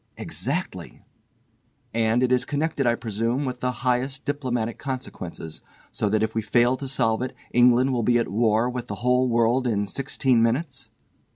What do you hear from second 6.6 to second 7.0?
to